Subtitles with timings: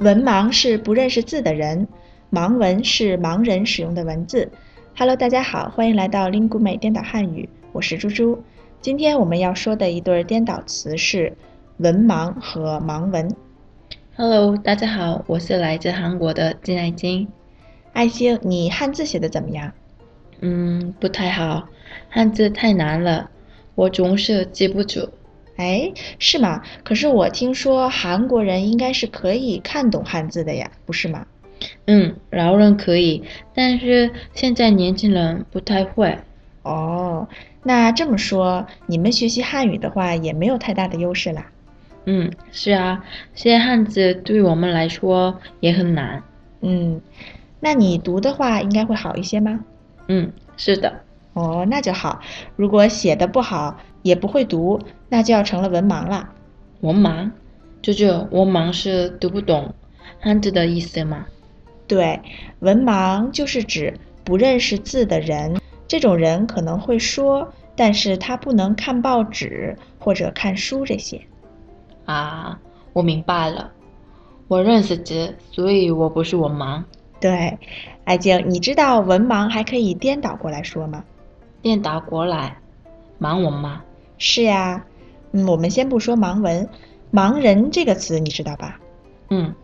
[0.00, 1.88] 文盲是不认识字的人，
[2.30, 4.50] 盲文是盲人使用的文字。
[4.96, 8.42] Hello，大家好，欢迎来到 l i n g u 美颠倒汉语，我是猪猪。
[8.82, 11.32] 今天我们要说的一对颠倒词是
[11.78, 13.34] 文盲和盲文。
[14.14, 17.26] Hello，大家好，我是来自韩国的金爱金。
[17.94, 19.72] 爱星，你汉字写的怎么样？
[20.40, 21.66] 嗯，不太好，
[22.10, 23.30] 汉字太难了，
[23.74, 25.08] 我总是记不住。
[25.56, 26.62] 哎，是吗？
[26.82, 31.26] 可是我听说韩国人应该是可以看懂汉字的呀，不是吗？
[31.86, 33.22] 嗯，老人可以，
[33.54, 36.18] 但是现在年轻人不太会。
[36.62, 37.28] 哦，
[37.62, 41.46] 那这么说，你们学习汉语的话也没有太大的优势啦。
[42.06, 46.22] 嗯，是啊，写汉字对我们来说也很难。
[46.60, 47.00] 嗯，
[47.60, 49.60] 那你读的话应该会好一些吗？
[50.08, 51.02] 嗯，是的。
[51.34, 52.20] 哦，那就好。
[52.56, 56.30] 如果写的不好，也不会读，那就要成了文盲了。
[56.80, 57.30] 文盲？
[57.82, 59.74] 舅舅，文盲是读不懂
[60.20, 61.26] 汉字的意思吗？
[61.86, 62.18] 对，
[62.60, 65.60] 文盲就是指不认识字的人。
[65.86, 71.20] 这种人可能会说，但是他不能看报纸或者看书这些。
[72.06, 72.58] 啊，
[72.92, 73.70] 我明白了。
[74.48, 76.82] 我认识字，所以我不是文盲。
[77.20, 77.58] 对，
[78.04, 81.04] 爱静，你知道文盲还可以颠倒过来说吗？
[81.64, 82.58] 颠倒过来，
[83.18, 83.80] 盲文吗？
[84.18, 84.84] 是呀。
[85.32, 86.68] 嗯，我们先不说盲文，
[87.10, 88.78] 盲人这个词你知道吧？
[89.30, 89.54] 嗯，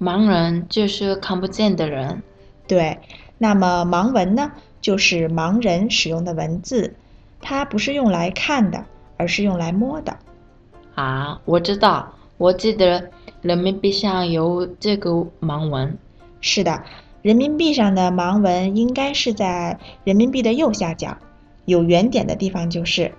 [0.00, 2.22] 盲人就是看不见的人。
[2.68, 2.96] 对，
[3.38, 6.94] 那么盲文呢，就是盲人使用的文字，
[7.40, 8.84] 它不是用来看的，
[9.16, 10.16] 而是用来摸的。
[10.94, 15.98] 啊，我知道，我记得人民币上有这个盲文。
[16.40, 16.84] 是的，
[17.20, 21.18] 人民币上的盲文应该是在人民币的右下角，
[21.64, 23.12] 有圆点的地方就是。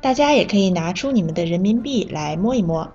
[0.00, 2.90] 大家也可以拿出你们的人民币来摸一摸。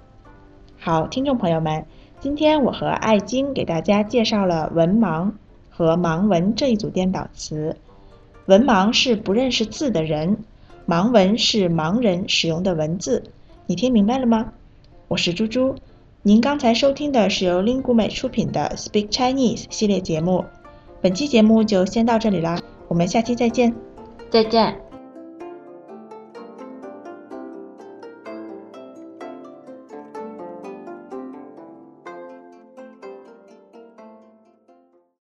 [0.79, 1.85] 好，听众朋友们，
[2.19, 5.31] 今天我和爱晶给大家介绍了文盲
[5.69, 7.75] 和盲文这一组颠倒词。
[8.47, 10.37] 文盲是不认识字的人，
[10.87, 13.23] 盲文是盲人使用的文字。
[13.67, 14.53] 你听明白了吗？
[15.07, 15.75] 我是猪猪。
[16.23, 20.45] 您刚才收听的是由 Lingu 美出品的 Speak Chinese 系列节目。
[21.01, 23.75] 本期节目就先到这里啦，我们下期再见。
[24.31, 24.84] 再见。